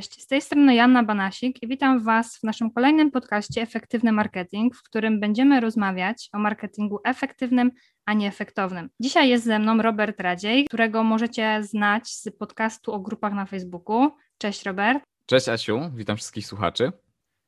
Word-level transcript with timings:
Cześć, 0.00 0.22
z 0.22 0.26
tej 0.26 0.40
strony 0.40 0.74
Janna 0.74 1.02
Banasik 1.02 1.62
i 1.62 1.68
witam 1.68 2.04
Was 2.04 2.38
w 2.38 2.42
naszym 2.42 2.70
kolejnym 2.70 3.10
podcaście 3.10 3.62
Efektywny 3.62 4.12
Marketing, 4.12 4.76
w 4.76 4.82
którym 4.82 5.20
będziemy 5.20 5.60
rozmawiać 5.60 6.28
o 6.32 6.38
marketingu 6.38 7.00
efektywnym, 7.04 7.70
a 8.06 8.12
nie 8.14 8.28
efektownym. 8.28 8.90
Dzisiaj 9.00 9.28
jest 9.28 9.44
ze 9.44 9.58
mną 9.58 9.82
Robert 9.82 10.20
Radziej, 10.20 10.64
którego 10.64 11.04
możecie 11.04 11.62
znać 11.62 12.08
z 12.08 12.28
podcastu 12.38 12.92
o 12.92 13.00
grupach 13.00 13.32
na 13.32 13.46
Facebooku. 13.46 14.10
Cześć 14.38 14.64
Robert. 14.64 15.04
Cześć 15.26 15.48
Asiu, 15.48 15.80
witam 15.94 16.16
wszystkich 16.16 16.46
słuchaczy. 16.46 16.92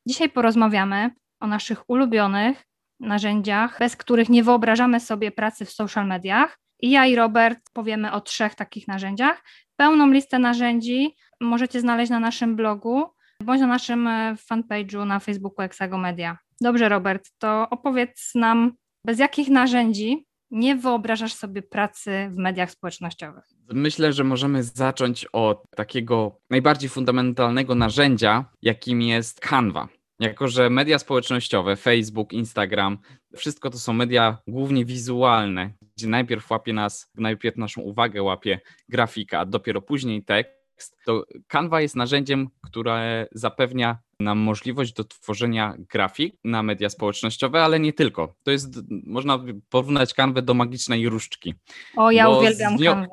Dzisiaj 0.06 0.30
porozmawiamy 0.30 1.10
o 1.41 1.46
naszych 1.46 1.91
ulubionych 1.91 2.64
narzędziach, 3.00 3.78
bez 3.78 3.96
których 3.96 4.28
nie 4.28 4.45
wyobrażamy 4.45 5.00
sobie 5.00 5.30
pracy 5.30 5.64
w 5.64 5.70
social 5.70 6.06
mediach. 6.06 6.59
I 6.80 6.91
ja 6.91 7.06
i 7.06 7.16
Robert 7.16 7.59
powiemy 7.73 8.12
o 8.12 8.20
trzech 8.20 8.55
takich 8.55 8.88
narzędziach. 8.88 9.42
Pełną 9.82 10.10
listę 10.10 10.38
narzędzi 10.38 11.16
możecie 11.41 11.80
znaleźć 11.80 12.10
na 12.10 12.20
naszym 12.20 12.56
blogu 12.56 13.04
bądź 13.40 13.60
na 13.60 13.66
naszym 13.66 14.06
e, 14.06 14.36
fanpage'u 14.50 15.06
na 15.06 15.20
Facebooku 15.20 15.64
Exago 15.64 15.98
Media. 15.98 16.38
Dobrze, 16.60 16.88
Robert, 16.88 17.30
to 17.38 17.66
opowiedz 17.70 18.34
nam, 18.34 18.73
bez 19.06 19.18
jakich 19.18 19.48
narzędzi 19.48 20.26
nie 20.50 20.76
wyobrażasz 20.76 21.34
sobie 21.34 21.62
pracy 21.62 22.28
w 22.30 22.37
mediach 22.37 22.70
społecznościowych? 22.70 23.45
Myślę, 23.73 24.12
że 24.12 24.24
możemy 24.24 24.62
zacząć 24.62 25.26
od 25.32 25.62
takiego 25.76 26.40
najbardziej 26.51 26.88
fundamentalnego 26.90 27.74
narzędzia, 27.74 28.45
jakim 28.62 29.02
jest 29.02 29.40
Canva. 29.40 29.88
Jako, 30.22 30.48
że 30.48 30.70
media 30.70 30.98
społecznościowe, 30.98 31.76
Facebook, 31.76 32.32
Instagram, 32.32 32.98
wszystko 33.36 33.70
to 33.70 33.78
są 33.78 33.92
media 33.92 34.38
głównie 34.46 34.84
wizualne, 34.84 35.70
gdzie 35.96 36.09
najpierw 36.09 36.51
łapie 36.51 36.73
nas, 36.73 37.10
najpierw 37.14 37.56
naszą 37.56 37.80
uwagę 37.80 38.23
łapie 38.23 38.60
grafika, 38.88 39.40
a 39.40 39.45
dopiero 39.45 39.82
później 39.82 40.24
tekst, 40.24 40.96
to 41.04 41.24
Canva 41.48 41.80
jest 41.80 41.96
narzędziem, 41.96 42.48
które 42.62 43.26
zapewnia 43.32 43.98
nam 44.20 44.38
możliwość 44.38 44.92
do 44.92 45.04
tworzenia 45.04 45.74
grafik 45.79 46.34
na 46.45 46.62
media 46.62 46.90
społecznościowe, 46.90 47.62
ale 47.62 47.80
nie 47.80 47.92
tylko. 47.92 48.34
To 48.42 48.51
jest, 48.51 48.80
można 49.07 49.38
porównać 49.70 50.14
Canwę 50.14 50.42
do 50.42 50.54
magicznej 50.54 51.09
różdżki. 51.09 51.54
O, 51.96 52.10
ja 52.10 52.29
uwielbiam 52.29 52.76
nią... 52.76 53.07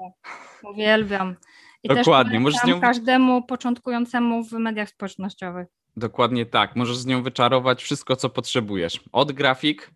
Uwielbiam. 0.64 1.36
I 1.84 1.88
Dokładnie. 1.88 2.40
Możesz 2.40 2.64
nią... 2.64 2.82
każdemu 2.82 3.44
początkującemu 3.44 4.44
w 4.44 4.52
mediach 4.52 4.90
społecznościowych. 4.90 5.68
Dokładnie 5.98 6.46
tak. 6.46 6.76
Możesz 6.76 6.98
z 6.98 7.06
nią 7.06 7.24
wyczarować 7.24 7.84
wszystko, 7.84 8.16
co 8.16 8.30
potrzebujesz. 8.30 9.00
Od 9.12 9.32
grafik 9.32 9.92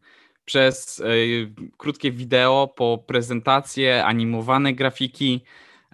przez 0.45 0.99
y, 0.99 1.53
krótkie 1.77 2.11
wideo, 2.11 2.73
po 2.75 2.97
prezentacje, 3.07 4.05
animowane 4.05 4.73
grafiki. 4.73 5.41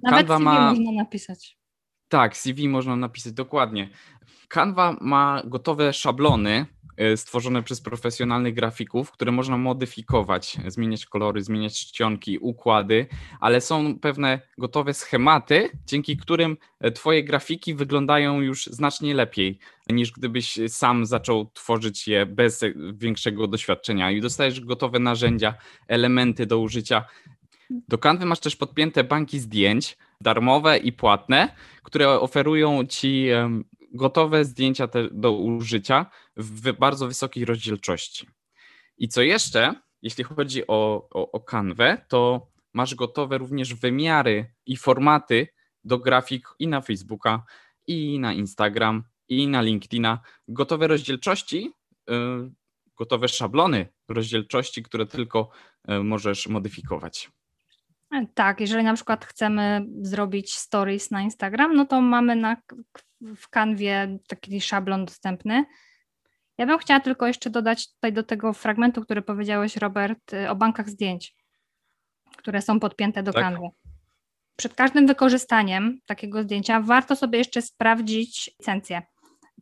Nawet 0.03 0.27
Canva 0.27 0.37
CV 0.37 0.45
ma... 0.45 0.69
można 0.69 0.91
napisać. 0.91 1.57
Tak, 2.09 2.37
CV 2.37 2.69
można 2.69 2.95
napisać, 2.95 3.33
dokładnie. 3.33 3.89
Canva 4.47 4.97
ma 5.01 5.41
gotowe 5.45 5.93
szablony 5.93 6.65
stworzone 7.15 7.63
przez 7.63 7.81
profesjonalnych 7.81 8.53
grafików, 8.53 9.11
które 9.11 9.31
można 9.31 9.57
modyfikować, 9.57 10.57
zmieniać 10.67 11.05
kolory, 11.05 11.43
zmieniać 11.43 11.73
czcionki, 11.73 12.37
układy, 12.37 13.07
ale 13.39 13.61
są 13.61 13.99
pewne 13.99 14.39
gotowe 14.57 14.93
schematy, 14.93 15.69
dzięki 15.85 16.17
którym 16.17 16.57
e, 16.79 16.91
Twoje 16.91 17.23
grafiki 17.23 17.75
wyglądają 17.75 18.41
już 18.41 18.65
znacznie 18.65 19.13
lepiej 19.13 19.59
niż 19.89 20.11
gdybyś 20.11 20.59
sam 20.67 21.05
zaczął 21.05 21.51
tworzyć 21.53 22.07
je 22.07 22.25
bez 22.25 22.63
e, 22.63 22.73
większego 22.93 23.47
doświadczenia 23.47 24.11
i 24.11 24.21
dostajesz 24.21 24.61
gotowe 24.61 24.99
narzędzia, 24.99 25.53
elementy 25.87 26.45
do 26.45 26.59
użycia. 26.59 27.05
Do 27.69 27.97
Canvy 27.97 28.25
masz 28.25 28.39
też 28.39 28.55
podpięte 28.55 29.03
banki 29.03 29.39
zdjęć, 29.39 29.97
darmowe 30.21 30.77
i 30.77 30.93
płatne, 30.93 31.55
które 31.83 32.09
oferują 32.09 32.85
Ci 32.85 33.29
gotowe 33.91 34.45
zdjęcia 34.45 34.87
do 35.11 35.31
użycia 35.31 36.05
w 36.39 36.71
bardzo 36.71 37.07
wysokiej 37.07 37.45
rozdzielczości. 37.45 38.27
I 38.97 39.07
co 39.07 39.21
jeszcze, 39.21 39.73
jeśli 40.01 40.23
chodzi 40.23 40.67
o, 40.67 41.07
o, 41.09 41.31
o 41.31 41.39
to 42.07 42.47
masz 42.73 42.95
gotowe 42.95 43.37
również 43.37 43.73
wymiary 43.73 44.53
i 44.65 44.77
formaty 44.77 45.47
do 45.83 45.99
grafik 45.99 46.47
i 46.59 46.67
na 46.67 46.81
Facebooka, 46.81 47.43
i 47.87 48.19
na 48.19 48.33
Instagram, 48.33 49.03
i 49.27 49.47
na 49.47 49.61
LinkedIna. 49.61 50.19
Gotowe 50.47 50.87
rozdzielczości, 50.87 51.71
yy, 52.07 52.51
gotowe 52.97 53.27
szablony 53.27 53.87
rozdzielczości, 54.07 54.83
które 54.83 55.05
tylko 55.05 55.49
yy, 55.87 56.03
możesz 56.03 56.47
modyfikować. 56.47 57.31
Tak, 58.33 58.61
jeżeli 58.61 58.83
na 58.83 58.93
przykład 58.93 59.25
chcemy 59.25 59.85
zrobić 60.01 60.55
stories 60.55 61.11
na 61.11 61.21
Instagram, 61.21 61.75
no 61.75 61.85
to 61.85 62.01
mamy 62.01 62.35
na, 62.35 62.57
w 63.21 63.49
kanwie 63.49 64.19
taki 64.27 64.61
szablon 64.61 65.05
dostępny. 65.05 65.65
Ja 66.59 66.65
bym 66.65 66.77
chciała 66.77 66.99
tylko 66.99 67.27
jeszcze 67.27 67.49
dodać 67.49 67.93
tutaj 67.93 68.13
do 68.13 68.23
tego 68.23 68.53
fragmentu, 68.53 69.01
który 69.01 69.21
powiedziałeś, 69.21 69.77
Robert, 69.77 70.33
y, 70.33 70.49
o 70.49 70.55
bankach 70.55 70.89
zdjęć, 70.89 71.35
które 72.37 72.61
są 72.61 72.79
podpięte 72.79 73.23
do 73.23 73.33
tak. 73.33 73.43
kanwy. 73.43 73.67
Przed 74.55 74.73
każdym 74.73 75.07
wykorzystaniem 75.07 75.99
takiego 76.05 76.43
zdjęcia 76.43 76.81
warto 76.81 77.15
sobie 77.15 77.37
jeszcze 77.37 77.61
sprawdzić 77.61 78.51
licencję. 78.59 79.01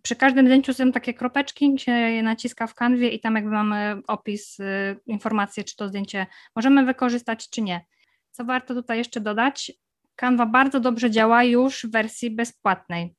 Przy 0.01 0.15
każdym 0.15 0.45
zdjęciu 0.45 0.73
są 0.73 0.91
takie 0.91 1.13
kropeczki, 1.13 1.79
się 1.79 1.91
je 1.91 2.23
naciska 2.23 2.67
w 2.67 2.75
kanwie 2.75 3.09
i 3.09 3.19
tam 3.19 3.35
jakby 3.35 3.51
mamy 3.51 4.01
opis, 4.07 4.59
y, 4.59 4.99
informacje, 5.05 5.63
czy 5.63 5.75
to 5.75 5.87
zdjęcie 5.87 6.27
możemy 6.55 6.85
wykorzystać, 6.85 7.49
czy 7.49 7.61
nie. 7.61 7.85
Co 8.31 8.45
warto 8.45 8.73
tutaj 8.73 8.97
jeszcze 8.97 9.21
dodać? 9.21 9.71
Canva 10.15 10.45
bardzo 10.45 10.79
dobrze 10.79 11.11
działa 11.11 11.43
już 11.43 11.85
w 11.85 11.91
wersji 11.91 12.31
bezpłatnej, 12.31 13.15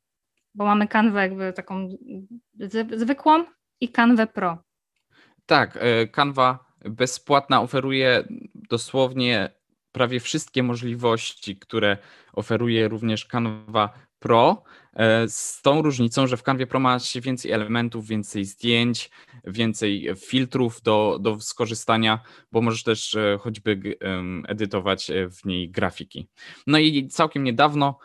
bo 0.54 0.64
mamy 0.64 0.88
Canwę 0.88 1.20
jakby 1.20 1.52
taką 1.52 1.88
zwykłą 2.96 3.44
i 3.80 3.88
Canwę 3.88 4.26
Pro. 4.26 4.58
Tak, 5.46 5.78
e, 5.80 6.06
Canva 6.06 6.64
bezpłatna 6.84 7.60
oferuje 7.62 8.24
dosłownie 8.54 9.50
prawie 9.92 10.20
wszystkie 10.20 10.62
możliwości, 10.62 11.56
które 11.56 11.98
oferuje 12.32 12.88
również 12.88 13.26
Canva 13.26 13.92
Pro, 14.18 14.62
e, 14.94 15.28
z 15.28 15.62
tą 15.62 15.82
różnicą, 15.82 16.26
że 16.26 16.36
w 16.36 16.42
Canvie 16.42 16.66
Pro 16.66 16.80
ma 16.80 16.98
się 16.98 17.20
więcej 17.20 17.52
elementów, 17.52 18.06
więcej 18.06 18.44
zdjęć, 18.44 19.10
więcej 19.44 20.08
filtrów 20.16 20.82
do, 20.82 21.18
do 21.20 21.40
skorzystania, 21.40 22.20
bo 22.52 22.60
możesz 22.60 22.82
też 22.82 23.14
e, 23.14 23.38
choćby 23.40 23.98
edytować 24.48 25.10
w 25.30 25.44
niej 25.44 25.70
grafiki. 25.70 26.28
No 26.66 26.78
i 26.78 27.08
całkiem 27.08 27.44
niedawno 27.44 27.98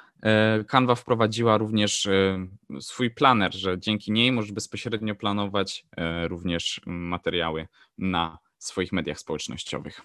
Canva 0.67 0.95
wprowadziła 0.95 1.57
również 1.57 2.07
swój 2.79 3.11
planer, 3.11 3.53
że 3.53 3.79
dzięki 3.79 4.11
niej 4.11 4.31
możesz 4.31 4.51
bezpośrednio 4.51 5.15
planować 5.15 5.85
również 6.27 6.81
materiały 6.85 7.67
na 7.97 8.37
swoich 8.57 8.91
mediach 8.91 9.19
społecznościowych. 9.19 10.01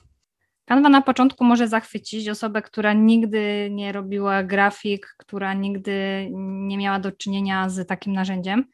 Canva 0.64 0.88
na 0.88 1.02
początku 1.02 1.44
może 1.44 1.68
zachwycić 1.68 2.28
osobę, 2.28 2.62
która 2.62 2.92
nigdy 2.92 3.68
nie 3.70 3.92
robiła 3.92 4.42
grafik, 4.42 5.14
która 5.18 5.54
nigdy 5.54 6.28
nie 6.40 6.78
miała 6.78 6.98
do 6.98 7.12
czynienia 7.12 7.68
z 7.68 7.88
takim 7.88 8.12
narzędziem. 8.12 8.64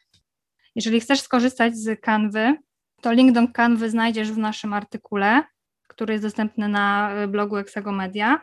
Jeżeli 0.74 1.00
chcesz 1.00 1.20
skorzystać 1.20 1.76
z 1.76 2.00
Canvy, 2.00 2.56
to 3.00 3.12
link 3.12 3.32
do 3.32 3.48
Canvy 3.48 3.90
znajdziesz 3.90 4.32
w 4.32 4.38
naszym 4.38 4.72
artykule, 4.72 5.42
który 5.88 6.12
jest 6.12 6.24
dostępny 6.24 6.68
na 6.68 7.12
blogu 7.28 7.56
Exago 7.56 7.92
Media. 7.92 8.40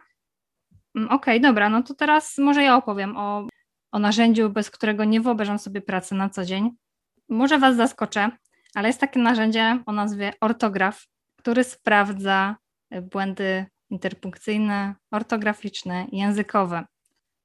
Mm, 0.96 1.08
okej, 1.08 1.16
okay, 1.16 1.40
dobra, 1.40 1.70
no 1.70 1.84
to 1.84 1.94
teraz 1.94 2.38
może 2.38 2.64
ja 2.64 2.76
opowiem 2.76 3.18
o, 3.18 3.48
o 3.92 4.00
narzędziu, 4.00 4.50
bez 4.50 4.72
którego 4.72 5.04
nie 5.04 5.22
wyobrażam 5.22 5.60
sobie 5.60 5.82
pracy 5.82 6.16
na 6.16 6.30
co 6.30 6.46
dzień. 6.46 6.70
Może 7.30 7.60
Was 7.60 7.76
zaskoczę, 7.76 8.32
ale 8.76 8.88
jest 8.88 9.00
takie 9.00 9.20
narzędzie 9.20 9.84
o 9.86 9.92
nazwie 9.92 10.34
ortograf, 10.42 11.06
który 11.36 11.64
sprawdza 11.64 12.56
błędy 13.02 13.66
interpunkcyjne, 13.90 14.96
ortograficzne, 15.12 16.08
językowe. 16.12 16.86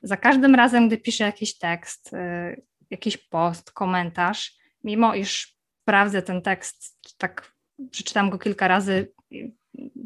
Za 0.03 0.17
każdym 0.17 0.55
razem, 0.55 0.87
gdy 0.87 0.99
piszę 0.99 1.25
jakiś 1.25 1.59
tekst, 1.59 2.13
y, 2.13 2.63
jakiś 2.91 3.17
post, 3.17 3.73
komentarz, 3.73 4.57
mimo 4.85 5.15
iż 5.15 5.57
sprawdzę 5.83 6.23
ten 6.23 6.43
tekst, 6.43 6.99
tak 7.19 7.53
przeczytam 7.91 8.31
go 8.31 8.39
kilka 8.39 8.69
razy 8.69 9.13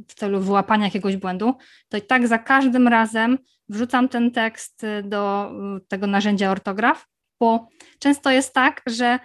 w 0.09 0.15
celu 0.15 0.41
wyłapania 0.41 0.85
jakiegoś 0.85 1.17
błędu, 1.17 1.55
to 1.89 1.97
i 1.97 2.03
tak 2.03 2.29
za 2.29 2.39
każdym 2.39 2.89
razem 2.89 3.39
wrzucam 3.69 4.09
ten 4.09 4.31
tekst 4.31 4.83
do 5.05 5.53
tego 5.89 6.07
narzędzia 6.07 6.51
ortograf, 6.51 7.07
bo 7.41 7.69
często 7.99 8.31
jest 8.31 8.55
tak, 8.55 8.83
że 8.87 9.19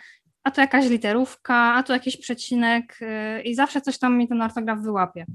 a 0.44 0.52
to 0.52 0.62
jakaś 0.62 0.90
literówka, 0.90 1.56
a 1.56 1.84
tu 1.84 1.94
jakiś 1.94 2.18
przecinek 2.18 2.98
y, 3.02 3.42
i 3.42 3.56
zawsze 3.56 3.82
coś 3.82 3.98
tam 3.98 4.18
mi 4.18 4.28
ten 4.28 4.42
ortograf 4.42 4.80
wyłapie. 4.80 5.26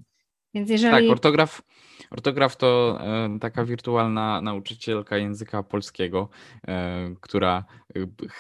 Więc 0.55 0.71
jeżeli... 0.71 0.95
Tak, 0.95 1.13
ortograf, 1.13 1.63
ortograf 2.11 2.57
to 2.57 2.99
e, 3.01 3.39
taka 3.41 3.65
wirtualna 3.65 4.41
nauczycielka 4.41 5.17
języka 5.17 5.63
polskiego, 5.63 6.29
e, 6.69 7.15
która 7.21 7.65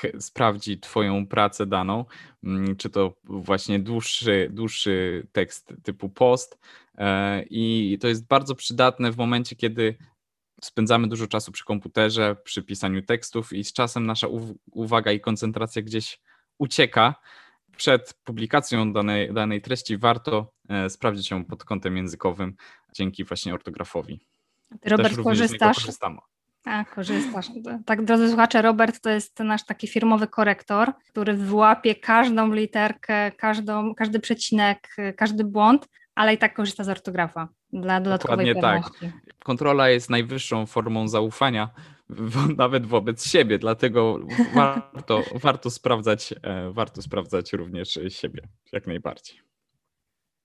e, 0.04 0.20
sprawdzi 0.20 0.80
Twoją 0.80 1.26
pracę 1.26 1.66
daną, 1.66 2.04
mm, 2.44 2.76
czy 2.76 2.90
to 2.90 3.14
właśnie 3.24 3.78
dłuższy, 3.78 4.48
dłuższy 4.52 5.26
tekst 5.32 5.74
typu 5.82 6.08
post. 6.08 6.58
I 7.50 7.98
to 8.00 8.08
jest 8.08 8.26
bardzo 8.26 8.54
przydatne 8.54 9.12
w 9.12 9.16
momencie, 9.16 9.56
kiedy 9.56 9.96
spędzamy 10.60 11.08
dużo 11.08 11.26
czasu 11.26 11.52
przy 11.52 11.64
komputerze, 11.64 12.36
przy 12.44 12.62
pisaniu 12.62 13.02
tekstów 13.02 13.52
i 13.52 13.64
z 13.64 13.72
czasem 13.72 14.06
nasza 14.06 14.26
uwaga 14.72 15.12
i 15.12 15.20
koncentracja 15.20 15.82
gdzieś 15.82 16.20
ucieka. 16.58 17.14
Przed 17.76 18.14
publikacją 18.24 18.92
danej, 18.92 19.34
danej 19.34 19.62
treści 19.62 19.98
warto 19.98 20.52
sprawdzić 20.88 21.30
ją 21.30 21.44
pod 21.44 21.64
kątem 21.64 21.96
językowym 21.96 22.54
dzięki 22.94 23.24
właśnie 23.24 23.54
ortografowi. 23.54 24.20
Ty, 24.80 24.88
Robert, 24.88 25.16
korzystasz? 25.22 25.86
A, 26.64 26.84
korzystasz. 26.84 27.46
Tak, 27.86 28.04
drodzy 28.04 28.28
słuchacze, 28.28 28.62
Robert 28.62 29.00
to 29.00 29.10
jest 29.10 29.38
nasz 29.38 29.64
taki 29.64 29.88
firmowy 29.88 30.26
korektor, 30.26 30.92
który 31.08 31.34
wyłapie 31.34 31.94
każdą 31.94 32.52
literkę, 32.54 33.32
każdą, 33.32 33.94
każdy 33.94 34.20
przecinek, 34.20 34.96
każdy 35.16 35.44
błąd, 35.44 35.88
ale 36.14 36.34
i 36.34 36.38
tak 36.38 36.54
korzysta 36.54 36.84
z 36.84 36.88
ortografa 36.88 37.48
dla 37.72 38.00
dodatkowej 38.00 38.54
Dokładnie 38.54 38.62
tak. 38.62 38.82
pewności. 38.82 39.20
tak. 39.26 39.44
Kontrola 39.44 39.88
jest 39.88 40.10
najwyższą 40.10 40.66
formą 40.66 41.08
zaufania, 41.08 41.70
nawet 42.56 42.86
wobec 42.86 43.26
siebie, 43.26 43.58
dlatego 43.58 44.18
warto, 44.54 45.22
warto, 45.34 45.70
sprawdzać, 45.70 46.34
e, 46.42 46.72
warto 46.72 47.02
sprawdzać 47.02 47.52
również 47.52 47.98
siebie, 48.08 48.48
jak 48.72 48.86
najbardziej. 48.86 49.49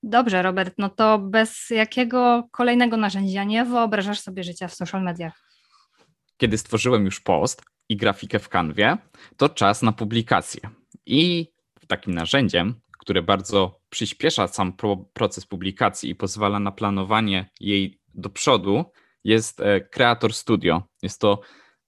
Dobrze, 0.08 0.42
Robert, 0.42 0.74
no 0.78 0.90
to 0.90 1.20
bez 1.20 1.70
jakiego 1.70 2.48
kolejnego 2.52 2.98
narzędzia 2.98 3.44
nie 3.44 3.66
wyobrażasz 3.66 4.20
sobie 4.20 4.44
życia 4.44 4.68
w 4.68 4.76
social 4.76 5.04
mediach? 5.04 5.42
Kiedy 6.38 6.58
stworzyłem 6.58 7.06
już 7.06 7.20
post 7.20 7.64
i 7.90 7.98
grafikę 7.98 8.40
w 8.40 8.50
kanwie, 8.50 8.98
to 9.38 9.50
czas 9.50 9.82
na 9.82 9.92
publikację. 9.92 10.62
I 11.06 11.52
takim 11.88 12.14
narzędziem, 12.14 12.82
które 13.00 13.22
bardzo 13.22 13.80
przyspiesza 13.90 14.48
sam 14.48 14.74
proces 15.14 15.46
publikacji 15.46 16.10
i 16.10 16.16
pozwala 16.16 16.60
na 16.60 16.72
planowanie 16.72 17.50
jej 17.60 18.00
do 18.14 18.30
przodu, 18.30 18.86
jest 19.24 19.60
e, 19.60 19.82
Creator 19.82 20.34
Studio. 20.34 20.84
Jest 21.02 21.22
to 21.22 21.42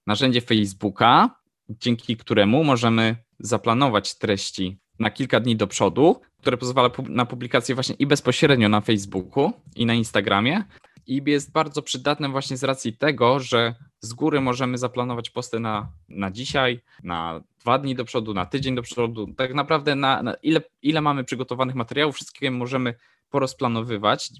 narzędzie 0.06 0.40
Facebooka, 0.40 1.40
dzięki 1.68 2.16
któremu 2.16 2.64
możemy 2.64 3.16
zaplanować 3.38 4.18
treści 4.18 4.80
na 4.98 5.10
kilka 5.10 5.40
dni 5.40 5.56
do 5.56 5.66
przodu, 5.66 6.20
które 6.40 6.56
pozwala 6.56 6.90
na 7.08 7.26
publikację 7.26 7.74
właśnie 7.74 7.94
i 7.98 8.06
bezpośrednio 8.06 8.68
na 8.68 8.80
Facebooku 8.80 9.52
i 9.76 9.86
na 9.86 9.94
Instagramie. 9.94 10.64
I 11.06 11.22
jest 11.26 11.52
bardzo 11.52 11.82
przydatne 11.82 12.28
właśnie 12.28 12.56
z 12.56 12.64
racji 12.64 12.96
tego, 12.96 13.40
że 13.40 13.74
z 14.00 14.12
góry 14.12 14.40
możemy 14.40 14.78
zaplanować 14.78 15.30
posty 15.30 15.60
na, 15.60 15.92
na 16.08 16.30
dzisiaj, 16.30 16.80
na 17.02 17.40
dwa 17.60 17.78
dni 17.78 17.94
do 17.94 18.04
przodu, 18.04 18.34
na 18.34 18.46
tydzień 18.46 18.74
do 18.74 18.82
przodu. 18.82 19.26
Tak 19.36 19.54
naprawdę 19.54 19.94
na, 19.94 20.22
na 20.22 20.34
ile, 20.34 20.60
ile 20.82 21.00
mamy 21.00 21.24
przygotowanych 21.24 21.74
materiałów, 21.74 22.14
wszystkie 22.14 22.50
możemy 22.50 22.94
porozplanowywać, 23.30 24.30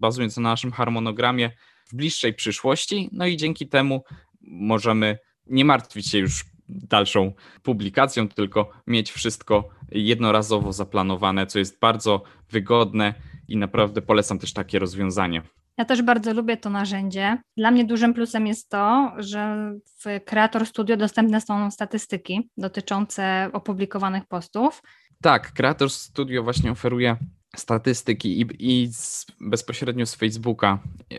bazując 0.00 0.36
na 0.36 0.42
naszym 0.42 0.72
harmonogramie 0.72 1.50
w 1.88 1.96
bliższej 1.96 2.34
przyszłości. 2.34 3.08
No 3.12 3.26
i 3.26 3.36
dzięki 3.36 3.68
temu 3.68 4.04
możemy 4.40 5.18
nie 5.46 5.64
martwić 5.64 6.08
się 6.08 6.18
już 6.18 6.44
dalszą 6.68 7.32
publikacją, 7.62 8.28
tylko 8.28 8.70
mieć 8.86 9.12
wszystko 9.12 9.68
jednorazowo 9.92 10.72
zaplanowane, 10.72 11.46
co 11.46 11.58
jest 11.58 11.80
bardzo 11.80 12.22
wygodne 12.50 13.14
i 13.48 13.56
naprawdę 13.56 14.02
polecam 14.02 14.38
też 14.38 14.52
takie 14.52 14.78
rozwiązanie. 14.78 15.42
Ja 15.78 15.84
też 15.84 16.02
bardzo 16.02 16.34
lubię 16.34 16.56
to 16.56 16.70
narzędzie. 16.70 17.38
Dla 17.56 17.70
mnie 17.70 17.84
dużym 17.84 18.14
plusem 18.14 18.46
jest 18.46 18.68
to, 18.68 19.12
że 19.16 19.72
w 20.04 20.24
Creator 20.24 20.66
Studio 20.66 20.96
dostępne 20.96 21.40
są 21.40 21.70
statystyki 21.70 22.50
dotyczące 22.56 23.50
opublikowanych 23.52 24.26
postów. 24.26 24.82
Tak, 25.22 25.52
Creator 25.52 25.90
Studio 25.90 26.42
właśnie 26.42 26.70
oferuje 26.70 27.16
statystyki 27.60 28.40
i, 28.40 28.46
i 28.58 28.92
z, 28.92 29.26
bezpośrednio 29.40 30.06
z 30.06 30.14
Facebooka 30.14 30.78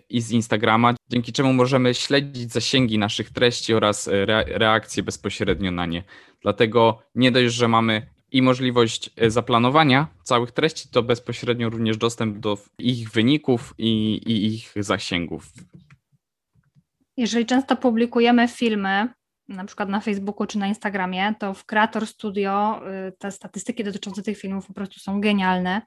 i 0.09 0.21
z 0.21 0.31
Instagrama, 0.31 0.93
dzięki 1.09 1.33
czemu 1.33 1.53
możemy 1.53 1.93
śledzić 1.93 2.51
zasięgi 2.51 2.97
naszych 2.97 3.29
treści 3.29 3.73
oraz 3.73 4.07
re, 4.07 4.43
reakcje 4.47 5.03
bezpośrednio 5.03 5.71
na 5.71 5.85
nie. 5.85 6.03
Dlatego 6.41 7.01
nie 7.15 7.31
dość, 7.31 7.53
że 7.53 7.67
mamy 7.67 8.07
i 8.31 8.41
możliwość 8.41 9.09
e, 9.15 9.31
zaplanowania 9.31 10.07
całych 10.23 10.51
treści, 10.51 10.89
to 10.89 11.03
bezpośrednio 11.03 11.69
również 11.69 11.97
dostęp 11.97 12.37
do 12.37 12.57
ich 12.79 13.11
wyników 13.11 13.73
i, 13.77 14.13
i 14.13 14.45
ich 14.45 14.73
zasięgów. 14.75 15.51
Jeżeli 17.17 17.45
często 17.45 17.75
publikujemy 17.75 18.47
filmy, 18.47 19.07
na 19.49 19.65
przykład 19.65 19.89
na 19.89 19.99
Facebooku 19.99 20.47
czy 20.47 20.57
na 20.57 20.67
Instagramie, 20.67 21.35
to 21.39 21.53
w 21.53 21.65
Creator 21.65 22.07
Studio 22.07 22.81
y, 23.07 23.11
te 23.11 23.31
statystyki 23.31 23.83
dotyczące 23.83 24.23
tych 24.23 24.37
filmów 24.37 24.67
po 24.67 24.73
prostu 24.73 24.99
są 24.99 25.21
genialne. 25.21 25.81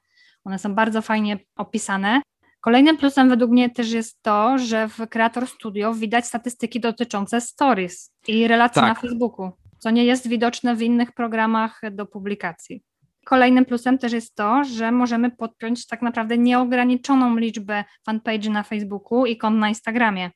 One 0.44 0.58
są 0.58 0.74
bardzo 0.74 1.02
fajnie 1.02 1.38
opisane. 1.56 2.22
Kolejnym 2.60 2.96
plusem 2.96 3.28
według 3.28 3.50
mnie 3.50 3.70
też 3.70 3.90
jest 3.90 4.22
to, 4.22 4.58
że 4.58 4.88
w 4.88 5.08
Creator 5.08 5.46
Studio 5.46 5.94
widać 5.94 6.26
statystyki 6.26 6.80
dotyczące 6.80 7.40
stories 7.40 8.12
i 8.28 8.48
relacji 8.48 8.80
tak. 8.80 8.88
na 8.88 8.94
Facebooku 8.94 9.52
co 9.80 9.90
nie 9.90 10.04
jest 10.04 10.28
widoczne 10.28 10.76
w 10.76 10.82
innych 10.82 11.12
programach 11.12 11.80
do 11.92 12.06
publikacji. 12.06 12.82
Kolejnym 13.24 13.64
plusem 13.64 13.98
też 13.98 14.12
jest 14.12 14.34
to, 14.34 14.64
że 14.64 14.92
możemy 14.92 15.30
podpiąć 15.30 15.86
tak 15.86 16.02
naprawdę 16.02 16.38
nieograniczoną 16.38 17.36
liczbę 17.36 17.84
fanpage 18.06 18.50
na 18.50 18.62
Facebooku 18.62 19.26
i 19.26 19.36
kont 19.36 19.58
na 19.58 19.68
Instagramie. 19.68 20.30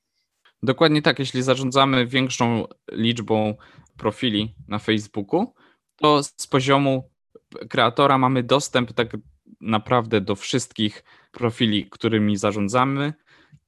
Dokładnie 0.63 1.03
tak, 1.03 1.19
jeśli 1.19 1.43
zarządzamy 1.43 2.07
większą 2.07 2.65
liczbą 2.93 3.55
profili 3.97 4.55
na 4.69 4.79
Facebooku, 4.79 5.55
to 5.97 6.23
z 6.23 6.47
poziomu 6.47 7.11
kreatora 7.71 8.19
mamy 8.19 8.43
dostęp 8.43 8.93
tak 8.93 9.09
naprawdę 9.65 10.21
do 10.21 10.35
wszystkich 10.37 11.05
profili, 11.33 11.91
którymi 11.91 12.37
zarządzamy 12.37 13.13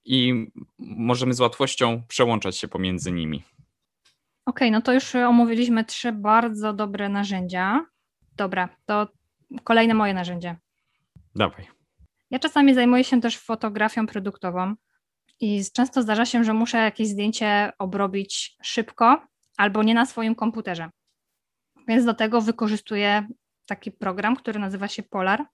i 0.04 0.46
możemy 0.78 1.34
z 1.34 1.40
łatwością 1.40 2.02
przełączać 2.08 2.56
się 2.56 2.68
pomiędzy 2.68 3.12
nimi. 3.12 3.42
OK, 4.46 4.60
no 4.70 4.82
to 4.82 4.92
już 4.92 5.14
omówiliśmy 5.14 5.84
trzy 5.84 6.12
bardzo 6.12 6.72
dobre 6.72 7.08
narzędzia. 7.08 7.86
Dobra, 8.36 8.68
to 8.86 9.08
kolejne 9.64 9.94
moje 9.94 10.14
narzędzie. 10.14 10.56
Dawaj. 11.34 11.66
Ja 12.30 12.38
czasami 12.38 12.74
zajmuję 12.74 13.04
się 13.04 13.20
też 13.20 13.38
fotografią 13.38 14.06
produktową 14.06 14.74
i 15.40 15.62
często 15.72 16.02
zdarza 16.02 16.24
się, 16.24 16.44
że 16.44 16.54
muszę 16.54 16.78
jakieś 16.78 17.08
zdjęcie 17.08 17.72
obrobić 17.78 18.56
szybko 18.62 19.26
albo 19.56 19.82
nie 19.82 19.94
na 19.94 20.06
swoim 20.06 20.34
komputerze. 20.34 20.90
Więc 21.88 22.04
do 22.04 22.14
tego 22.14 22.40
wykorzystuję 22.40 23.28
taki 23.66 23.92
program, 23.92 24.36
który 24.36 24.58
nazywa 24.58 24.88
się 24.88 25.02
Polar. 25.02 25.44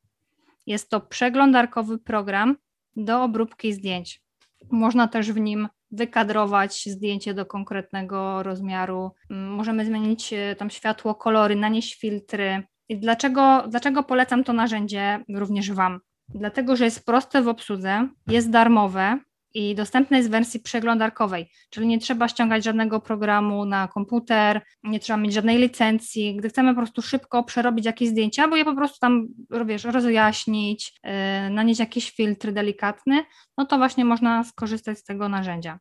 Jest 0.67 0.91
to 0.91 1.01
przeglądarkowy 1.01 1.99
program 1.99 2.57
do 2.97 3.23
obróbki 3.23 3.73
zdjęć. 3.73 4.23
Można 4.71 5.09
też 5.09 5.33
w 5.33 5.41
nim 5.41 5.69
wykadrować 5.91 6.85
zdjęcie 6.85 7.35
do 7.35 7.47
konkretnego 7.47 8.43
rozmiaru. 8.43 9.11
Możemy 9.31 9.85
zmienić 9.85 10.33
e, 10.33 10.57
tam 10.57 10.71
światło, 10.71 11.15
kolory, 11.15 11.57
nanieść 11.57 12.01
filtry. 12.01 12.63
I 12.89 12.99
dlaczego, 12.99 13.65
dlaczego 13.69 14.03
polecam 14.03 14.45
to 14.45 14.53
narzędzie 14.53 15.25
również 15.35 15.73
Wam? 15.73 16.01
Dlatego, 16.29 16.77
że 16.77 16.85
jest 16.85 17.07
proste 17.07 17.43
w 17.43 17.49
obsłudze, 17.49 18.09
jest 18.27 18.51
darmowe, 18.51 19.19
i 19.55 19.75
dostępne 19.75 20.17
jest 20.17 20.29
w 20.29 20.33
wersji 20.33 20.61
przeglądarkowej, 20.61 21.51
czyli 21.71 21.87
nie 21.87 21.99
trzeba 21.99 22.29
ściągać 22.29 22.65
żadnego 22.65 23.01
programu 23.01 23.65
na 23.65 23.89
komputer, 23.89 24.61
nie 24.83 25.01
trzeba 25.01 25.17
mieć 25.17 25.33
żadnej 25.33 25.59
licencji. 25.59 26.37
Gdy 26.37 26.49
chcemy 26.49 26.75
po 26.75 26.81
prostu 26.81 27.03
szybko 27.03 27.45
przerobić 27.45 27.87
jakieś 27.87 28.09
zdjęcia, 28.09 28.49
bo 28.49 28.57
je 28.57 28.65
po 28.65 28.75
prostu 28.75 28.99
tam 28.99 29.29
wiesz, 29.67 29.85
rozjaśnić, 29.85 31.01
yy, 31.05 31.11
nanieść 31.51 31.81
jakiś 31.81 32.11
filtr 32.11 32.53
delikatny, 32.53 33.25
no 33.59 33.67
to 33.67 33.79
właśnie 33.79 34.05
można 34.05 34.45
skorzystać 34.45 34.99
z 34.99 35.05
tego 35.05 35.29
narzędzia. 35.29 35.79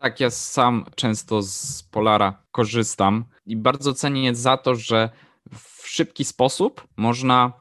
Tak, 0.00 0.20
ja 0.20 0.30
sam 0.30 0.84
często 0.94 1.42
z 1.42 1.82
Polara 1.82 2.42
korzystam 2.50 3.24
i 3.46 3.56
bardzo 3.56 3.94
cenię 3.94 4.34
za 4.34 4.56
to, 4.56 4.74
że 4.74 5.10
w 5.54 5.88
szybki 5.88 6.24
sposób 6.24 6.88
można 6.96 7.52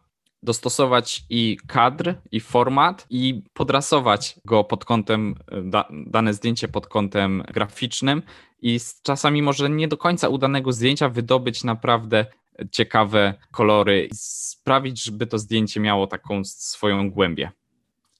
dostosować 0.47 1.23
i 1.29 1.57
kadr, 1.67 2.15
i 2.31 2.39
format, 2.39 3.05
i 3.09 3.41
podrasować 3.53 4.39
go 4.45 4.63
pod 4.63 4.85
kątem, 4.85 5.35
da, 5.63 5.87
dane 5.91 6.33
zdjęcie 6.33 6.67
pod 6.67 6.87
kątem 6.87 7.43
graficznym 7.53 8.21
i 8.61 8.79
czasami 9.03 9.41
może 9.41 9.69
nie 9.69 9.87
do 9.87 9.97
końca 9.97 10.29
udanego 10.29 10.71
zdjęcia 10.71 11.09
wydobyć 11.09 11.63
naprawdę 11.63 12.25
ciekawe 12.71 13.33
kolory 13.51 14.05
i 14.05 14.15
sprawić, 14.15 15.03
żeby 15.03 15.27
to 15.27 15.39
zdjęcie 15.39 15.79
miało 15.79 16.07
taką 16.07 16.43
swoją 16.45 17.11
głębię. 17.11 17.51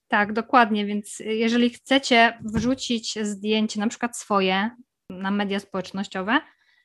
Tak, 0.08 0.34
dokładnie, 0.34 0.86
więc 0.86 1.20
jeżeli 1.20 1.70
chcecie 1.70 2.38
wrzucić 2.54 3.20
zdjęcie, 3.22 3.80
na 3.80 3.88
przykład 3.88 4.18
swoje, 4.18 4.70
na 5.10 5.32
media 5.32 5.60
społecznościowe, 5.60 6.42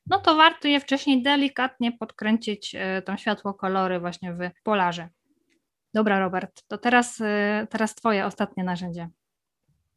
no 0.07 0.19
to 0.19 0.37
warto 0.37 0.69
je 0.69 0.81
wcześniej 0.81 1.23
delikatnie 1.23 1.93
podkręcić 1.93 2.75
e, 2.75 3.03
tą 3.03 3.17
światło 3.17 3.55
kolory 3.55 4.01
właśnie 4.01 4.33
w 4.33 4.63
polarze. 4.63 5.09
Dobra, 5.95 6.19
Robert, 6.21 6.63
to 6.69 6.79
teraz, 6.79 7.21
y, 7.21 7.25
teraz 7.71 7.95
Twoje 7.95 8.27
ostatnie 8.27 8.65
narzędzie. 8.65 9.09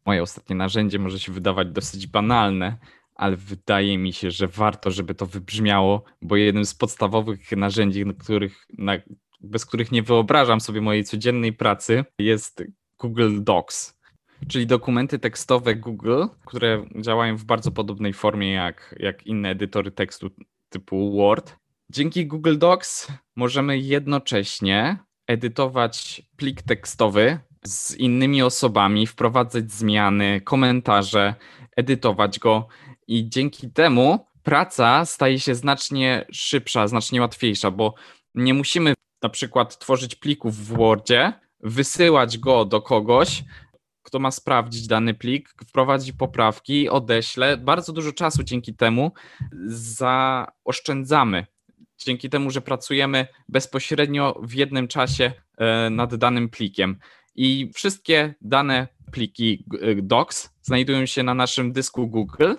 Moje 0.05 0.21
ostatnie 0.21 0.55
narzędzie 0.55 0.99
może 0.99 1.19
się 1.19 1.31
wydawać 1.31 1.67
dosyć 1.67 2.07
banalne, 2.07 2.77
ale 3.15 3.35
wydaje 3.35 3.97
mi 3.97 4.13
się, 4.13 4.31
że 4.31 4.47
warto, 4.47 4.91
żeby 4.91 5.15
to 5.15 5.25
wybrzmiało, 5.25 6.03
bo 6.21 6.35
jednym 6.35 6.65
z 6.65 6.75
podstawowych 6.75 7.51
narzędzi, 7.51 8.05
na 8.05 8.13
których, 8.13 8.67
na, 8.77 8.93
bez 9.41 9.65
których 9.65 9.91
nie 9.91 10.03
wyobrażam 10.03 10.61
sobie 10.61 10.81
mojej 10.81 11.03
codziennej 11.03 11.53
pracy, 11.53 12.05
jest 12.19 12.63
Google 12.99 13.43
Docs. 13.43 13.95
czyli 14.47 14.67
dokumenty 14.67 15.19
tekstowe 15.19 15.75
Google, 15.75 16.23
które 16.45 16.85
działają 17.01 17.37
w 17.37 17.43
bardzo 17.43 17.71
podobnej 17.71 18.13
formie 18.13 18.51
jak, 18.51 18.95
jak 18.99 19.27
inne 19.27 19.49
edytory 19.49 19.91
tekstu 19.91 20.29
typu 20.69 21.17
Word. 21.17 21.55
Dzięki 21.89 22.27
Google 22.27 22.57
Docs 22.57 23.07
możemy 23.35 23.77
jednocześnie 23.77 24.97
edytować 25.27 26.21
plik 26.37 26.61
tekstowy 26.61 27.39
z 27.63 27.95
innymi 27.95 28.41
osobami, 28.41 29.07
wprowadzać 29.07 29.71
zmiany, 29.71 30.41
komentarze, 30.41 31.35
edytować 31.75 32.39
go 32.39 32.67
i 33.07 33.29
dzięki 33.29 33.71
temu 33.71 34.25
praca 34.43 35.05
staje 35.05 35.39
się 35.39 35.55
znacznie 35.55 36.25
szybsza, 36.31 36.87
znacznie 36.87 37.21
łatwiejsza, 37.21 37.71
bo 37.71 37.93
nie 38.35 38.53
musimy 38.53 38.93
na 39.23 39.29
przykład 39.29 39.79
tworzyć 39.79 40.15
plików 40.15 40.55
w 40.55 40.77
Wordzie, 40.77 41.33
wysyłać 41.59 42.37
go 42.37 42.65
do 42.65 42.81
kogoś, 42.81 43.43
kto 44.03 44.19
ma 44.19 44.31
sprawdzić 44.31 44.87
dany 44.87 45.13
plik, 45.13 45.49
wprowadzić 45.67 46.11
poprawki, 46.11 46.89
odeślę. 46.89 47.57
Bardzo 47.57 47.93
dużo 47.93 48.13
czasu 48.13 48.43
dzięki 48.43 48.75
temu 48.75 49.11
zaoszczędzamy. 49.67 51.45
Dzięki 51.97 52.29
temu, 52.29 52.51
że 52.51 52.61
pracujemy 52.61 53.27
bezpośrednio 53.49 54.39
w 54.43 54.53
jednym 54.53 54.87
czasie 54.87 55.31
e, 55.57 55.89
nad 55.89 56.15
danym 56.15 56.49
plikiem. 56.49 56.99
I 57.35 57.71
wszystkie 57.73 58.35
dane 58.41 58.87
pliki 59.11 59.65
e, 59.81 59.95
docs 59.95 60.49
znajdują 60.61 61.05
się 61.05 61.23
na 61.23 61.33
naszym 61.33 61.71
dysku 61.71 62.07
Google 62.07 62.53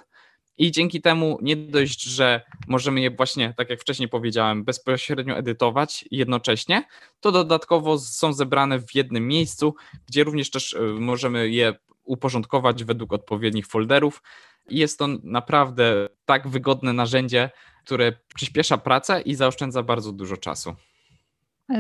i 0.59 0.71
dzięki 0.71 1.01
temu 1.01 1.39
nie 1.43 1.57
dość, 1.57 2.03
że 2.03 2.43
możemy 2.69 3.01
je 3.01 3.11
właśnie, 3.11 3.55
tak 3.57 3.71
jak 3.71 3.81
wcześniej 3.81 4.09
powiedziałem, 4.09 4.65
bezpośrednio 4.65 5.37
edytować 5.37 6.05
jednocześnie, 6.11 6.85
to 7.21 7.33
dodatkowo 7.33 7.99
są 7.99 8.33
zebrane 8.33 8.81
w 8.81 8.95
jednym 8.95 9.29
miejscu, 9.29 9.75
gdzie 10.09 10.25
również 10.25 10.51
też 10.51 10.75
e, 10.75 10.81
możemy 10.81 11.49
je 11.51 11.75
uporządkować 12.05 12.85
według 12.85 13.13
odpowiednich 13.13 13.67
folderów. 13.67 14.23
I 14.69 14.79
jest 14.79 14.99
to 14.99 15.07
naprawdę 15.23 16.09
tak 16.25 16.49
wygodne 16.49 16.93
narzędzie, 16.93 17.51
które 17.85 18.13
przyspiesza 18.35 18.79
pracę 18.79 19.21
i 19.21 19.35
zaoszczędza 19.35 19.83
bardzo 19.83 20.13
dużo 20.13 20.37
czasu. 20.37 20.75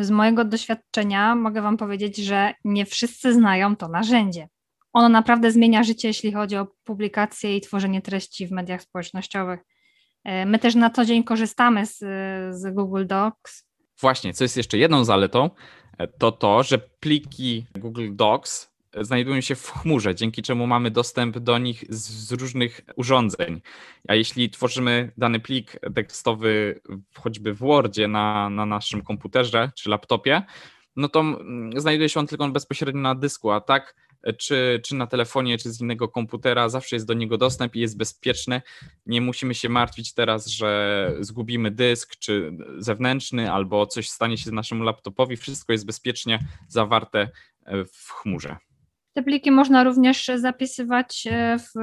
Z 0.01 0.11
mojego 0.11 0.45
doświadczenia 0.45 1.35
mogę 1.35 1.63
Wam 1.63 1.77
powiedzieć, 1.77 2.17
że 2.17 2.55
nie 2.65 2.87
wszyscy 2.87 3.35
znają 3.35 3.77
to 3.77 3.89
narzędzie 3.89 4.49
ono 4.97 5.09
naprawdę 5.09 5.53
zmienia 5.53 5.83
życie, 5.83 6.09
jeśli 6.09 6.33
chodzi 6.33 6.57
o 6.57 6.67
publikację 6.85 7.57
i 7.57 7.61
tworzenie 7.61 8.03
treści 8.03 8.47
w 8.47 8.51
mediach 8.51 8.83
społecznościowych. 8.83 9.61
E, 10.25 10.47
my 10.47 10.59
też 10.59 10.75
na 10.75 10.91
co 10.91 11.05
dzień 11.05 11.25
korzystamy 11.25 11.87
z, 11.87 11.99
z 12.57 12.75
Google 12.75 13.07
Docs. 13.07 13.67
Właśnie, 14.01 14.35
co 14.35 14.45
jest 14.45 14.57
jeszcze 14.57 14.79
jedną 14.79 15.05
zaletą, 15.05 15.51
e, 15.99 16.09
to 16.09 16.33
to, 16.33 16.63
że 16.63 16.79
pliki 16.79 17.67
Google 17.79 18.09
Docs 18.13 18.76
znajdują 19.01 19.41
się 19.41 19.55
w 19.55 19.71
chmurze, 19.71 20.15
dzięki 20.15 20.43
czemu 20.43 20.67
mamy 20.67 20.91
dostęp 20.91 21.39
do 21.39 21.59
nich 21.59 21.85
z, 21.89 22.29
z, 22.29 22.33
różnych 22.33 22.81
urządzeń. 22.97 23.61
A 24.09 24.15
jeśli 24.15 24.51
tworzymy 24.51 25.13
dany 25.17 25.41
plik 25.41 25.81
tekstowy 25.95 26.81
choćby 27.15 27.55
w 27.55 27.59
Wordzie 27.59 28.09
na, 28.09 28.51
na 28.51 28.67
naszym 28.67 29.03
komputerze 29.03 29.71
czy 29.77 29.91
laptopie, 29.91 30.43
no 30.97 31.09
to 31.09 31.25
znajduje 31.77 32.09
się 32.09 32.21
on 32.21 32.27
tylko 32.27 32.49
bezpośrednio 32.49 33.01
na 33.01 33.15
dysku, 33.15 33.51
a 33.51 33.61
tak 33.61 33.95
czy, 34.33 34.81
czy 34.85 34.95
na 34.95 35.07
telefonie, 35.07 35.59
czy 35.59 35.73
z 35.73 35.81
innego 35.81 36.09
komputera, 36.09 36.69
zawsze 36.69 36.97
jest 36.97 37.07
do 37.07 37.15
niego 37.15 37.39
dostęp 37.39 37.77
i 37.77 37.81
jest 37.81 37.97
bezpieczny. 37.97 38.63
Nie 39.07 39.21
musimy 39.21 39.55
się 39.55 39.69
martwić 39.69 40.15
teraz, 40.15 40.47
że 40.47 41.13
zgubimy 41.21 41.71
dysk, 41.71 42.17
czy 42.19 42.53
zewnętrzny, 42.79 43.53
albo 43.53 43.87
coś 43.87 44.09
stanie 44.11 44.39
się 44.39 44.51
z 44.51 44.53
naszemu 44.53 44.85
laptopowi. 44.85 45.37
Wszystko 45.37 45.73
jest 45.73 45.87
bezpiecznie 45.87 46.39
zawarte 46.69 47.31
e, 47.65 47.85
w 47.85 48.11
chmurze. 48.11 48.57
Te 49.17 49.23
pliki 49.23 49.51
można 49.51 49.85
również 49.85 50.31
zapisywać 50.37 51.29
e, 51.31 51.59
w 51.59 51.75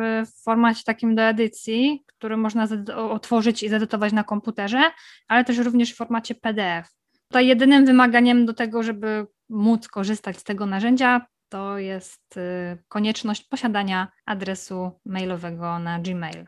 formacie 0.44 0.84
takim 0.86 1.16
do 1.16 1.22
edycji, 1.22 2.04
który 2.08 2.38
można 2.38 2.68
otworzyć 3.10 3.64
i 3.64 3.70
zedytować 3.70 4.14
na 4.14 4.24
komputerze, 4.24 4.92
ale 5.28 5.44
też 5.44 5.58
również 5.58 5.94
w 5.94 5.96
formacie 5.96 6.36
PDF. 6.36 6.88
Tutaj 7.28 7.48
jedynym 7.48 7.86
wymaganiem 7.86 8.46
do 8.46 8.54
tego, 8.54 8.84
żeby 8.84 9.28
móc 9.50 9.88
korzystać 9.88 10.38
z 10.38 10.44
tego 10.44 10.66
narzędzia, 10.66 11.26
to 11.50 11.78
jest 11.78 12.38
y, 12.38 12.84
konieczność 12.88 13.44
posiadania 13.44 14.08
adresu 14.26 14.92
mailowego 15.06 15.80
na 15.80 16.00
Gmail. 16.00 16.46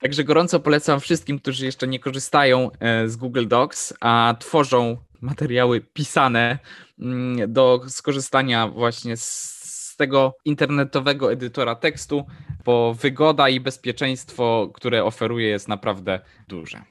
Także 0.00 0.24
gorąco 0.24 0.60
polecam 0.60 1.00
wszystkim, 1.00 1.38
którzy 1.38 1.66
jeszcze 1.66 1.86
nie 1.86 1.98
korzystają 1.98 2.70
e, 2.80 3.08
z 3.08 3.16
Google 3.16 3.46
Docs, 3.46 3.94
a 4.00 4.34
tworzą 4.38 4.96
materiały 5.20 5.80
pisane 5.80 6.58
mm, 6.98 7.52
do 7.52 7.80
skorzystania 7.88 8.68
właśnie 8.68 9.16
z 9.16 9.56
tego 9.96 10.36
internetowego 10.44 11.32
edytora 11.32 11.74
tekstu, 11.74 12.26
bo 12.64 12.94
wygoda 12.94 13.48
i 13.48 13.60
bezpieczeństwo, 13.60 14.70
które 14.74 15.04
oferuje, 15.04 15.48
jest 15.48 15.68
naprawdę 15.68 16.20
duże. 16.48 16.82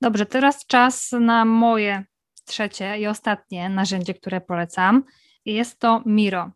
Dobrze, 0.00 0.26
teraz 0.26 0.66
czas 0.66 1.12
na 1.20 1.44
moje 1.44 2.04
trzecie 2.44 2.98
i 2.98 3.06
ostatnie 3.06 3.68
narzędzie, 3.68 4.14
które 4.14 4.40
polecam. 4.40 5.04
Jest 5.44 5.78
to 5.78 6.02
Miro. 6.06 6.50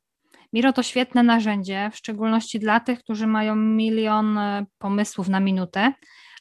Miro 0.53 0.73
to 0.73 0.83
świetne 0.83 1.23
narzędzie, 1.23 1.91
w 1.93 1.97
szczególności 1.97 2.59
dla 2.59 2.81
tych, 2.81 2.99
którzy 2.99 3.27
mają 3.27 3.57
milion 3.57 4.39
e, 4.39 4.67
pomysłów 4.79 5.29
na 5.29 5.41
minutę, 5.41 5.93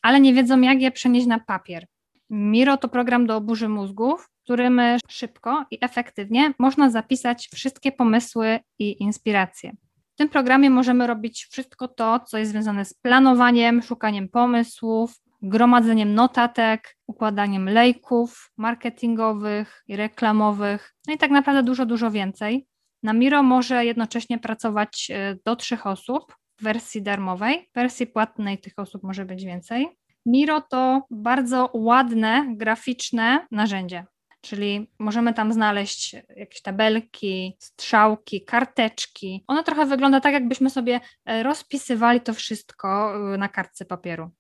ale 0.02 0.20
nie 0.20 0.34
wiedzą, 0.34 0.62
jak 0.62 0.82
je 0.82 0.92
przenieść 0.92 1.28
na 1.28 1.40
papier. 1.40 1.86
Miro 2.30 2.78
to 2.78 2.90
program 2.90 3.28
do 3.28 3.42
burzy 3.42 3.70
mózgów, 3.70 4.30
którym 4.44 4.82
szybko 5.10 5.66
i 5.72 5.78
efektywnie 5.82 6.54
można 6.60 6.90
zapisać 6.90 7.50
wszystkie 7.54 7.92
pomysły 7.92 8.60
i 8.80 9.04
inspiracje. 9.04 9.72
W 10.14 10.18
tym 10.18 10.30
programie 10.30 10.70
możemy 10.70 11.08
robić 11.08 11.48
wszystko 11.52 11.88
to, 11.88 12.20
co 12.20 12.38
jest 12.38 12.52
związane 12.52 12.86
z 12.86 12.94
planowaniem, 12.94 13.82
szukaniem 13.82 14.30
pomysłów, 14.30 15.22
gromadzeniem 15.42 16.14
notatek, 16.14 16.98
układaniem 17.08 17.70
lejków 17.70 18.52
marketingowych 18.58 19.84
i 19.88 19.96
reklamowych, 19.96 20.94
no 21.08 21.14
i 21.14 21.18
tak 21.18 21.32
naprawdę 21.32 21.64
dużo, 21.64 21.86
dużo 21.86 22.12
więcej. 22.12 22.68
Na 23.04 23.14
Miro 23.14 23.44
może 23.44 23.86
jednocześnie 23.86 24.40
pracować 24.40 25.08
e, 25.12 25.38
do 25.46 25.56
trzech 25.56 25.88
osób 25.88 26.36
w 26.60 26.64
wersji 26.64 27.02
darmowej. 27.02 27.68
W 27.72 27.76
wersji 27.76 28.08
płatnej 28.08 28.58
tych 28.58 28.74
osób 28.78 29.04
może 29.04 29.26
być 29.26 29.46
więcej. 29.46 29.88
Miro 30.26 30.62
to 30.62 31.04
bardzo 31.12 31.70
ładne, 31.74 32.46
graficzne 32.56 33.48
narzędzie. 33.52 34.06
Czyli 34.42 34.92
możemy 35.00 35.34
tam 35.34 35.54
znaleźć 35.54 36.16
jakieś 36.36 36.62
tabelki, 36.62 37.58
strzałki, 37.60 38.46
karteczki. 38.46 39.44
Ono 39.48 39.64
trochę 39.64 39.86
wygląda 39.86 40.20
tak, 40.20 40.34
jakbyśmy 40.34 40.70
sobie 40.70 41.00
e, 41.26 41.44
rozpisywali 41.44 42.22
to 42.22 42.34
wszystko 42.34 43.16
e, 43.34 43.38
na 43.38 43.50
kartce 43.50 43.86
papieru. 43.86 44.32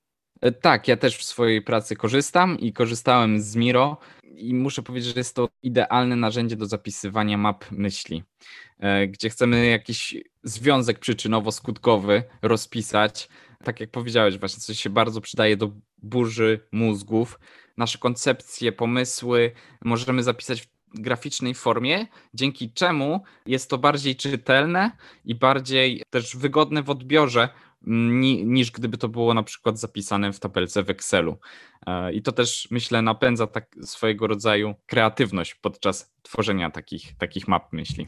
Tak, 0.61 0.87
ja 0.87 0.97
też 0.97 1.17
w 1.17 1.23
swojej 1.23 1.61
pracy 1.61 1.95
korzystam 1.95 2.59
i 2.59 2.73
korzystałem 2.73 3.41
z 3.41 3.55
Miro 3.55 3.97
i 4.23 4.53
muszę 4.53 4.81
powiedzieć, 4.81 5.13
że 5.13 5.19
jest 5.19 5.35
to 5.35 5.49
idealne 5.63 6.15
narzędzie 6.15 6.55
do 6.55 6.65
zapisywania 6.65 7.37
map 7.37 7.71
myśli, 7.71 8.23
e, 8.79 9.07
gdzie 9.07 9.29
chcemy 9.29 9.65
jakiś 9.65 10.15
związek 10.43 10.99
przyczynowo-skutkowy 10.99 12.23
rozpisać. 12.41 13.29
Tak 13.63 13.79
jak 13.79 13.91
powiedziałeś, 13.91 14.37
właśnie 14.37 14.61
coś 14.61 14.79
się 14.79 14.89
bardzo 14.89 15.21
przydaje 15.21 15.57
do 15.57 15.71
burzy 16.01 16.67
mózgów. 16.71 17.39
Nasze 17.77 17.97
koncepcje, 17.97 18.71
pomysły 18.71 19.51
możemy 19.85 20.23
zapisać 20.23 20.61
w 20.61 20.67
graficznej 21.01 21.53
formie, 21.53 22.07
dzięki 22.33 22.73
czemu 22.73 23.23
jest 23.45 23.69
to 23.69 23.77
bardziej 23.77 24.15
czytelne 24.15 24.91
i 25.25 25.35
bardziej 25.35 26.03
też 26.09 26.37
wygodne 26.37 26.83
w 26.83 26.89
odbiorze, 26.89 27.49
niż 27.81 28.71
gdyby 28.71 28.97
to 28.97 29.09
było 29.09 29.33
na 29.33 29.43
przykład 29.43 29.79
zapisane 29.79 30.33
w 30.33 30.39
tabelce 30.39 30.83
w 30.83 30.89
Excelu. 30.89 31.37
E, 31.87 32.13
I 32.13 32.21
to 32.21 32.31
też 32.31 32.67
myślę 32.71 33.01
napędza 33.01 33.47
tak 33.47 33.75
swojego 33.81 34.27
rodzaju 34.27 34.75
kreatywność 34.85 35.55
podczas 35.55 36.13
tworzenia 36.21 36.71
takich, 36.71 37.17
takich 37.17 37.47
map 37.47 37.73
myśli. 37.73 38.07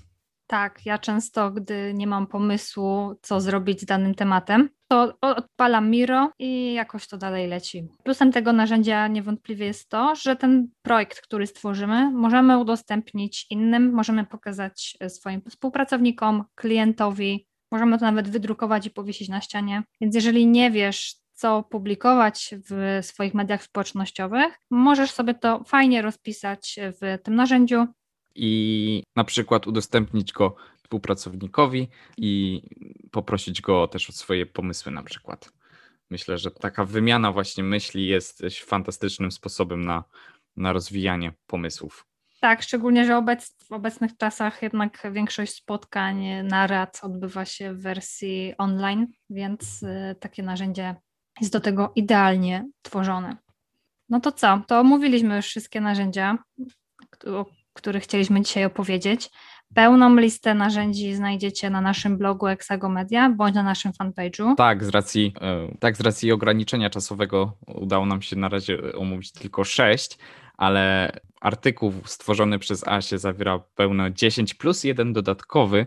Tak, 0.54 0.86
ja 0.86 0.98
często, 0.98 1.52
gdy 1.52 1.94
nie 1.94 2.08
mam 2.08 2.28
pomysłu, 2.28 3.16
co 3.22 3.42
zrobić 3.42 3.82
z 3.82 3.86
danym 3.86 4.16
tematem, 4.16 4.70
to 4.88 5.14
odpalam 5.22 5.90
Miro 5.90 6.32
i 6.40 6.74
jakoś 6.74 7.08
to 7.08 7.18
dalej 7.18 7.48
leci. 7.48 7.88
Plusem 8.04 8.32
tego 8.32 8.54
narzędzia 8.54 9.08
niewątpliwie 9.08 9.66
jest 9.66 9.90
to, 9.90 10.16
że 10.16 10.36
ten 10.36 10.68
projekt, 10.82 11.22
który 11.22 11.48
stworzymy, 11.48 12.12
możemy 12.12 12.58
udostępnić 12.58 13.48
innym, 13.50 13.94
możemy 13.94 14.26
pokazać 14.26 14.98
swoim 15.08 15.42
współpracownikom, 15.50 16.44
klientowi, 16.56 17.48
Możemy 17.72 18.00
to 18.00 18.06
nawet 18.06 18.30
wydrukować 18.30 18.86
i 18.86 18.92
powiesić 18.92 19.30
na 19.30 19.42
ścianie. 19.42 19.84
Więc 20.02 20.16
jeżeli 20.16 20.48
nie 20.48 20.72
wiesz, 20.72 21.16
co 21.34 21.64
publikować 21.64 22.56
w 22.70 23.00
swoich 23.06 23.34
mediach 23.34 23.64
społecznościowych, 23.64 24.60
możesz 24.72 25.12
sobie 25.12 25.34
to 25.34 25.64
fajnie 25.64 26.02
rozpisać 26.02 26.80
w 27.02 27.24
tym 27.24 27.36
narzędziu. 27.36 27.88
I 28.36 29.04
na 29.16 29.24
przykład 29.24 29.68
udostępnić 29.68 30.34
go 30.34 30.56
współpracownikowi 30.84 31.90
i 32.18 32.62
poprosić 33.12 33.62
go 33.62 33.88
też 33.88 34.10
o 34.10 34.14
swoje 34.14 34.46
pomysły 34.46 34.92
na 34.92 35.04
przykład. 35.04 35.54
Myślę, 36.10 36.38
że 36.38 36.52
taka 36.52 36.86
wymiana 36.86 37.32
właśnie 37.32 37.64
myśli 37.64 38.08
jest 38.08 38.44
fantastycznym 38.66 39.32
sposobem 39.32 39.86
na, 39.86 40.04
na 40.56 40.74
rozwijanie 40.74 41.34
pomysłów. 41.48 42.06
Tak, 42.44 42.62
szczególnie, 42.62 43.06
że 43.06 43.18
obec, 43.18 43.56
w 43.64 43.72
obecnych 43.72 44.18
czasach 44.18 44.62
jednak 44.62 45.08
większość 45.12 45.54
spotkań, 45.54 46.26
narad 46.44 47.00
odbywa 47.04 47.46
się 47.46 47.74
w 47.74 47.82
wersji 47.82 48.54
online, 48.58 49.08
więc 49.30 49.84
y, 49.84 50.16
takie 50.20 50.44
narzędzie 50.44 50.96
jest 51.42 51.54
do 51.54 51.60
tego 51.60 51.92
idealnie 51.96 52.70
tworzone. 52.82 53.38
No 54.10 54.20
to 54.20 54.32
co? 54.32 54.62
To 54.68 54.80
omówiliśmy 54.80 55.36
już 55.36 55.46
wszystkie 55.46 55.82
narzędzia, 55.82 56.38
o 57.26 57.46
których 57.74 58.04
chcieliśmy 58.04 58.42
dzisiaj 58.42 58.66
opowiedzieć. 58.66 59.30
Pełną 59.76 60.16
listę 60.16 60.54
narzędzi 60.54 61.16
znajdziecie 61.16 61.70
na 61.70 61.82
naszym 61.82 62.18
blogu 62.18 62.48
Exagomedia 62.48 63.30
bądź 63.30 63.56
na 63.56 63.64
naszym 63.64 63.92
fanpage'u. 63.92 64.56
Tak, 64.56 64.84
z 64.84 64.90
racji, 64.90 65.34
e, 65.42 65.78
tak, 65.80 65.98
z 65.98 66.02
racji 66.02 66.32
ograniczenia 66.32 66.90
czasowego 66.90 67.58
udało 67.68 68.06
nam 68.06 68.22
się 68.22 68.36
na 68.36 68.50
razie 68.50 68.94
omówić 68.98 69.32
tylko 69.32 69.64
sześć, 69.64 70.18
ale 70.58 71.12
artykuł 71.42 71.94
stworzony 72.06 72.60
przez 72.60 72.88
Asię 72.88 73.18
zawiera 73.18 73.60
pełno 73.76 74.10
10 74.10 74.54
plus 74.54 74.84
jeden 74.84 75.14
dodatkowy. 75.14 75.86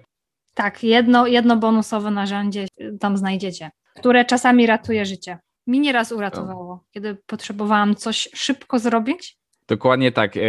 Tak, 0.54 0.84
jedno, 0.84 1.26
jedno 1.26 1.56
bonusowe 1.56 2.10
narzędzie 2.10 2.66
tam 3.00 3.16
znajdziecie, 3.16 3.70
które 3.96 4.24
czasami 4.24 4.66
ratuje 4.66 5.06
życie. 5.06 5.38
Mi 5.66 5.80
nieraz 5.80 6.12
uratowało, 6.12 6.84
kiedy 6.90 7.16
potrzebowałam 7.26 7.94
coś 7.94 8.28
szybko 8.34 8.78
zrobić, 8.78 9.38
Dokładnie 9.68 10.12
tak. 10.12 10.36
E, 10.36 10.40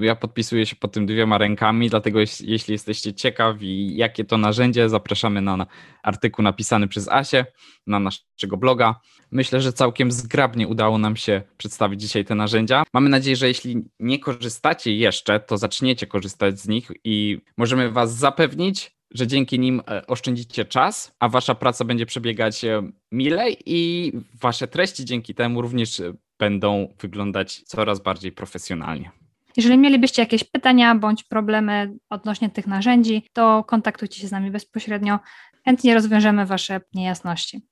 ja 0.00 0.16
podpisuję 0.16 0.66
się 0.66 0.76
pod 0.76 0.92
tym 0.92 1.06
dwiema 1.06 1.38
rękami, 1.38 1.90
dlatego 1.90 2.20
jeśli 2.20 2.72
jesteście 2.72 3.14
ciekawi, 3.14 3.96
jakie 3.96 4.24
to 4.24 4.38
narzędzie, 4.38 4.88
zapraszamy 4.88 5.40
na 5.40 5.66
artykuł 6.02 6.42
napisany 6.42 6.88
przez 6.88 7.08
Asię 7.08 7.46
na 7.86 8.00
naszego 8.00 8.56
bloga. 8.56 9.00
Myślę, 9.30 9.60
że 9.60 9.72
całkiem 9.72 10.12
zgrabnie 10.12 10.68
udało 10.68 10.98
nam 10.98 11.16
się 11.16 11.42
przedstawić 11.56 12.00
dzisiaj 12.00 12.24
te 12.24 12.34
narzędzia. 12.34 12.82
Mamy 12.92 13.08
nadzieję, 13.08 13.36
że 13.36 13.48
jeśli 13.48 13.84
nie 14.00 14.18
korzystacie 14.18 14.96
jeszcze, 14.96 15.40
to 15.40 15.58
zaczniecie 15.58 16.06
korzystać 16.06 16.60
z 16.60 16.68
nich 16.68 16.90
i 17.04 17.38
możemy 17.56 17.90
Was 17.90 18.16
zapewnić, 18.16 18.96
że 19.14 19.26
dzięki 19.26 19.58
nim 19.58 19.82
e, 19.88 20.06
oszczędzicie 20.06 20.64
czas, 20.64 21.16
a 21.20 21.28
Wasza 21.28 21.54
praca 21.54 21.84
będzie 21.84 22.06
przebiegać 22.06 22.64
e, 22.64 22.82
milej 23.12 23.56
i 23.66 24.12
Wasze 24.40 24.68
treści 24.68 25.04
dzięki 25.04 25.34
temu 25.34 25.62
również 25.62 26.02
będą 26.42 26.94
wyglądać 27.00 27.62
coraz 27.66 28.00
bardziej 28.00 28.32
profesjonalnie. 28.32 29.10
Jeżeli 29.56 29.78
mielibyście 29.78 30.22
jakieś 30.22 30.44
pytania 30.44 30.94
bądź 30.94 31.24
problemy 31.24 31.92
odnośnie 32.10 32.50
tych 32.50 32.66
narzędzi, 32.66 33.26
to 33.32 33.64
kontaktujcie 33.64 34.20
się 34.20 34.28
z 34.28 34.30
nami 34.30 34.50
bezpośrednio. 34.50 35.18
Chętnie 35.64 35.94
rozwiążemy 35.94 36.46
Wasze 36.46 36.80
niejasności. 36.94 37.62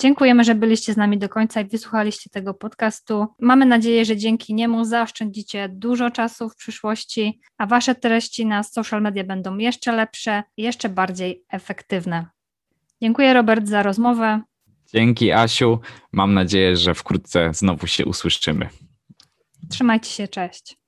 Dziękujemy, 0.00 0.44
że 0.44 0.54
byliście 0.54 0.92
z 0.92 0.96
nami 0.96 1.18
do 1.18 1.28
końca 1.28 1.60
i 1.60 1.64
wysłuchaliście 1.64 2.30
tego 2.30 2.54
podcastu. 2.54 3.26
Mamy 3.40 3.66
nadzieję, 3.66 4.04
że 4.04 4.16
dzięki 4.16 4.54
niemu 4.54 4.84
zaoszczędzicie 4.84 5.68
dużo 5.68 6.10
czasu 6.10 6.48
w 6.48 6.56
przyszłości, 6.56 7.40
a 7.58 7.66
Wasze 7.66 7.94
treści 7.94 8.46
na 8.46 8.62
social 8.62 9.02
media 9.02 9.24
będą 9.24 9.58
jeszcze 9.58 9.92
lepsze 9.92 10.42
jeszcze 10.56 10.88
bardziej 10.88 11.44
efektywne. 11.48 12.26
Dziękuję, 13.02 13.34
Robert, 13.34 13.68
za 13.68 13.82
rozmowę. 13.82 14.40
Dzięki, 14.94 15.32
Asiu. 15.32 15.80
Mam 16.12 16.34
nadzieję, 16.34 16.76
że 16.76 16.94
wkrótce 16.94 17.54
znowu 17.54 17.86
się 17.86 18.06
usłyszymy. 18.06 18.68
Trzymajcie 19.70 20.10
się, 20.10 20.28
cześć. 20.28 20.79